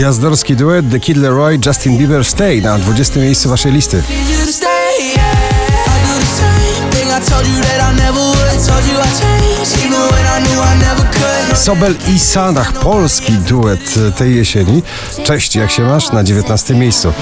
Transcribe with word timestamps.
Gwiazdorski 0.00 0.56
duet 0.56 0.90
The 0.90 1.00
Kid 1.00 1.16
Leroy, 1.16 1.58
Justin 1.66 1.98
Bieber 1.98 2.24
Stay 2.24 2.62
na 2.62 2.78
20 2.78 3.20
miejscu 3.20 3.48
waszej 3.48 3.72
listy. 3.72 4.02
Sobel 11.54 11.94
i 12.08 12.18
Sanach, 12.18 12.72
polski 12.72 13.32
duet 13.32 13.94
tej 14.16 14.36
jesieni. 14.36 14.82
Cześć, 15.24 15.56
jak 15.56 15.70
się 15.70 15.82
masz? 15.82 16.12
Na 16.12 16.24
19 16.24 16.74
miejscu. 16.74 17.12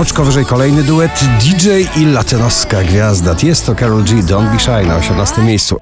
Oczko 0.00 0.24
wyżej 0.24 0.46
kolejny 0.46 0.82
duet 0.82 1.24
DJ 1.40 1.68
i 1.96 2.06
latynoska 2.06 2.82
gwiazda. 2.82 3.34
Jest 3.42 3.66
to 3.66 3.74
Carol 3.74 4.04
G. 4.04 4.22
Don't 4.22 4.52
Be 4.52 4.58
Shy 4.58 4.86
na 4.86 4.96
18 4.96 5.42
miejscu. 5.42 5.76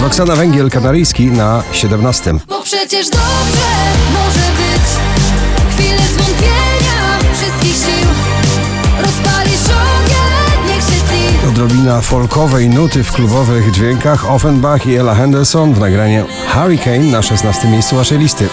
Roxana 0.00 0.36
Węgiel 0.36 0.70
Kanaryjski 0.70 1.26
na 1.26 1.62
17. 1.72 2.34
Bo 2.48 2.62
przecież 2.62 3.08
dobrze 3.08 3.68
może 4.12 4.46
być 4.56 4.87
folkowej 12.02 12.68
nuty 12.68 13.04
w 13.04 13.12
klubowych 13.12 13.70
dźwiękach 13.70 14.30
Offenbach 14.30 14.86
i 14.86 14.94
Ella 14.96 15.14
Henderson 15.14 15.74
w 15.74 15.80
nagraniu 15.80 16.26
Hurricane 16.54 16.98
na 16.98 17.22
16 17.22 17.68
miejscu 17.68 17.96
waszej 17.96 18.18
listy. 18.18 18.48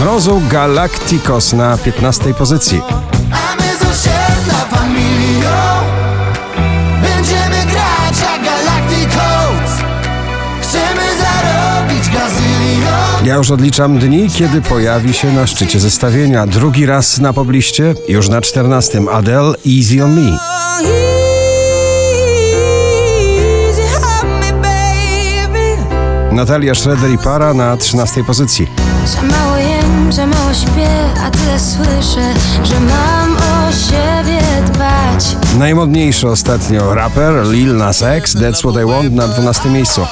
Mrozu 0.00 0.42
Galacticos 0.48 1.52
na 1.52 1.78
15 1.78 2.34
pozycji. 2.34 2.82
A 3.32 3.56
my 3.56 3.76
z 3.76 3.82
osiedla 3.82 4.64
familią 4.70 5.48
Będziemy 7.02 7.66
grać 7.66 8.20
jak 8.22 8.44
Galacticos. 8.44 9.84
Chcemy 10.60 11.02
zarobić 11.18 12.08
gazylion 12.08 13.07
Ja 13.24 13.34
już 13.34 13.50
odliczam 13.50 13.98
dni, 13.98 14.30
kiedy 14.30 14.62
pojawi 14.62 15.14
się 15.14 15.32
na 15.32 15.46
szczycie 15.46 15.80
zestawienia. 15.80 16.46
Drugi 16.46 16.86
raz 16.86 17.18
na 17.18 17.32
pobliście, 17.32 17.94
już 18.08 18.28
na 18.28 18.40
14. 18.40 19.00
Adele 19.12 19.54
Easy 19.66 20.04
on 20.04 20.14
Me. 20.14 20.38
Natalia 26.32 26.74
Schroeder 26.74 27.10
i 27.10 27.18
Para 27.18 27.54
na 27.54 27.76
13 27.76 28.24
pozycji. 28.24 28.66
Za 29.06 29.22
mało 29.22 29.56
jem, 29.56 30.12
za 30.12 30.26
mało 30.26 30.54
śpię, 30.54 30.88
a 31.26 31.30
tyle 31.30 31.60
słyszę, 31.60 32.34
że 32.64 32.80
mam 32.80 33.36
o 33.36 33.72
siebie 33.72 34.40
dbać 34.66 35.36
Najmodniejszy 35.58 36.28
ostatnio 36.28 36.94
raper 36.94 37.46
Lil 37.46 37.76
Nas 37.76 38.02
X, 38.02 38.36
That's 38.36 38.58
What 38.58 38.82
I 38.82 38.86
Want 38.86 39.14
na 39.14 39.28
12 39.28 39.70
miejscu. 39.70 40.06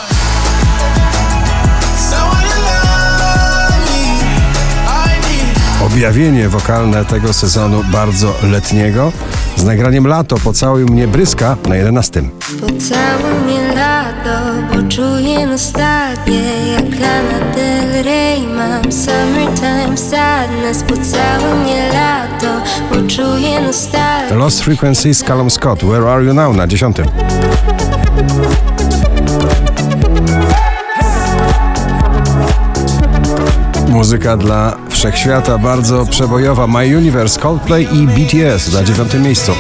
Objawienie 5.96 6.48
wokalne 6.48 7.04
tego 7.04 7.32
sezonu 7.32 7.84
bardzo 7.92 8.34
letniego 8.42 9.12
z 9.56 9.64
nagraniem 9.64 10.06
Lato 10.06 10.36
po 10.38 10.52
całej 10.52 10.84
mnie 10.84 11.08
bryska 11.08 11.56
na 11.68 11.76
11. 11.76 12.22
Po 12.60 12.66
całe 12.66 13.40
mnie 13.44 13.74
lato, 13.74 14.38
poczuję 14.72 15.46
nostalgię 15.46 16.42
Jak 16.72 17.00
Lana 17.00 17.54
Del 17.54 18.04
Rey 18.04 18.46
mam 18.46 18.92
summertime 18.92 19.96
sadness 19.96 20.82
mnie 21.56 21.92
lato, 21.92 22.62
nostalgię 23.60 23.60
Lost 24.30 24.62
Frequencies 24.62 25.22
Callum 25.22 25.50
Scott, 25.50 25.82
Where 25.82 26.12
Are 26.12 26.24
You 26.24 26.34
Now 26.34 26.56
na 26.56 26.66
10. 26.66 26.96
Muzyka 34.16 34.36
dla 34.36 34.76
wszechświata 34.90 35.58
bardzo 35.58 36.06
przebojowa. 36.06 36.66
My 36.66 36.96
Universe, 36.96 37.40
Coldplay 37.40 37.88
i 37.92 38.06
BTS 38.06 38.72
na 38.72 38.84
9 38.84 39.14
miejscu. 39.14 39.52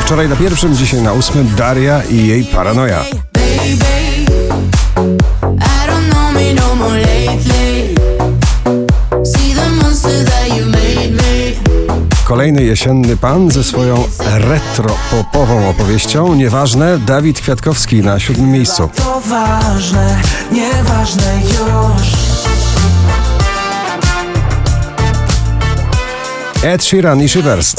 Wczoraj 0.00 0.28
na 0.28 0.36
pierwszym, 0.36 0.76
dzisiaj 0.76 1.02
na 1.02 1.12
ósmym 1.12 1.54
Daria 1.56 2.02
i 2.02 2.26
jej 2.26 2.44
paranoja. 2.44 3.04
Baby, 3.32 4.04
Kolejny 12.34 12.64
jesienny 12.64 13.16
pan 13.16 13.50
ze 13.50 13.64
swoją 13.64 14.04
retro-popową 14.34 15.68
opowieścią. 15.68 16.34
Nieważne, 16.34 16.98
Dawid 16.98 17.40
Kwiatkowski 17.40 18.02
na 18.02 18.20
siódmym 18.20 18.50
miejscu. 18.50 18.90
To 18.96 19.20
ważne, 19.20 20.20
nieważne 20.52 21.40
już 21.42 22.08
Ed 26.62 26.84
Sheeran 26.84 27.22
i 27.22 27.28
Shivers. 27.28 27.74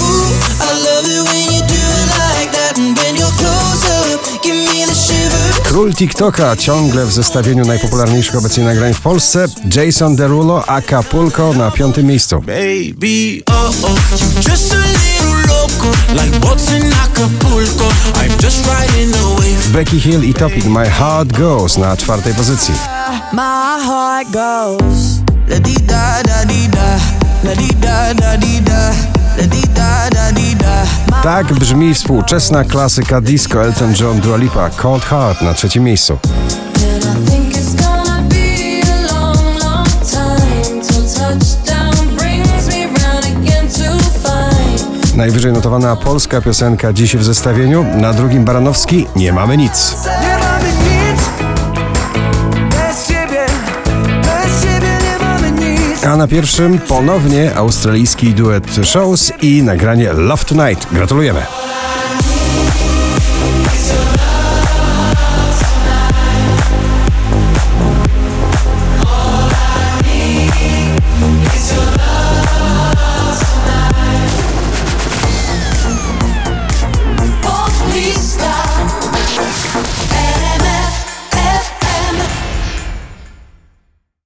Król 5.76 5.94
TikToka 5.94 6.56
ciągle 6.56 7.06
w 7.06 7.12
zestawieniu 7.12 7.66
najpopularniejszych 7.66 8.36
obecnie 8.36 8.64
nagrań 8.64 8.94
w 8.94 9.02
Polsce. 9.02 9.46
Jason 9.76 10.16
Derulo, 10.16 10.70
Acapulco 10.70 11.54
na 11.54 11.72
piątym 11.72 12.06
miejscu. 12.06 12.40
Baby, 12.40 13.44
oh 13.46 13.72
oh, 13.84 14.00
Like 16.14 16.40
Becky 19.74 20.00
Hill 20.00 20.24
i 20.24 20.34
Topic 20.34 20.66
My 20.66 20.90
Heart 20.90 21.38
Goes 21.38 21.78
na 21.78 21.98
czwartej 21.98 22.34
pozycji. 22.34 22.74
My 23.34 23.86
heart 23.86 24.32
goes 24.32 25.20
La 25.50 25.60
di 25.60 25.74
da 25.74 26.24
da 26.24 26.46
di 26.46 26.70
da 26.70 27.00
La 27.44 27.56
di 27.56 27.68
da 27.76 28.14
da 28.14 28.38
di 28.38 28.62
da 28.62 29.15
Tak 31.24 31.54
brzmi 31.54 31.94
współczesna 31.94 32.64
klasyka 32.64 33.22
disco 33.22 33.64
Elton 33.64 33.94
John 34.00 34.20
Dua 34.20 34.38
Lipa 34.38 34.70
Cold 34.70 35.06
Heart 35.06 35.42
na 35.42 35.54
trzecim 35.54 35.84
miejscu. 35.84 36.18
Najwyżej 45.16 45.54
notowana 45.54 45.96
polska 45.96 46.42
piosenka 46.42 46.94
dziś 46.94 47.18
w 47.18 47.24
zestawieniu. 47.24 47.86
Na 47.98 48.14
drugim 48.14 48.46
Baranowski. 48.46 49.08
Nie 49.16 49.34
mamy 49.34 49.58
nic 49.58 49.96
na 56.26 56.30
pierwszym 56.30 56.80
ponownie 56.80 57.56
australijski 57.56 58.34
duet 58.34 58.76
Shows 58.84 59.32
i 59.42 59.64
nagranie 59.64 60.14
Love 60.14 60.46
Tonight. 60.46 60.88
Gratulujemy. 60.92 61.46